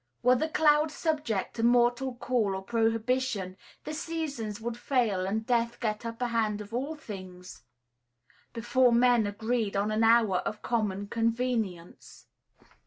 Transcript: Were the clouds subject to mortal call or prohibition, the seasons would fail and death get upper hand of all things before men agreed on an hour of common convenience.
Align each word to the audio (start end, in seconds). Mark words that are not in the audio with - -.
Were 0.23 0.33
the 0.33 0.49
clouds 0.49 0.95
subject 0.95 1.53
to 1.57 1.61
mortal 1.63 2.15
call 2.15 2.55
or 2.55 2.63
prohibition, 2.63 3.55
the 3.83 3.93
seasons 3.93 4.59
would 4.59 4.75
fail 4.75 5.27
and 5.27 5.45
death 5.45 5.79
get 5.79 6.07
upper 6.07 6.25
hand 6.25 6.59
of 6.59 6.73
all 6.73 6.95
things 6.95 7.61
before 8.51 8.91
men 8.91 9.27
agreed 9.27 9.75
on 9.77 9.91
an 9.91 10.03
hour 10.03 10.37
of 10.39 10.63
common 10.63 11.05
convenience. 11.05 12.25